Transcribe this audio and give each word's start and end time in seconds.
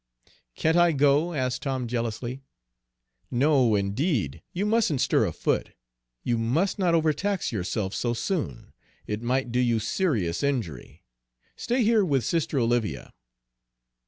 "Can't 0.55 0.77
I 0.77 0.93
go?" 0.93 1.33
asked 1.35 1.61
Tom 1.61 1.85
jealously. 1.85 2.41
"No, 3.29 3.75
indeed, 3.75 4.41
you 4.51 4.65
mustn't 4.65 4.99
stir 4.99 5.27
a 5.27 5.31
foot! 5.31 5.75
You 6.23 6.39
must 6.39 6.79
not 6.79 6.95
overtax 6.95 7.51
yourself 7.51 7.93
so 7.93 8.15
soon; 8.15 8.73
it 9.05 9.21
might 9.21 9.51
do 9.51 9.59
you 9.59 9.77
serious 9.77 10.41
injury. 10.41 11.03
Stay 11.55 11.83
here 11.83 12.03
with 12.03 12.23
sister 12.25 12.57
Olivia." 12.57 13.13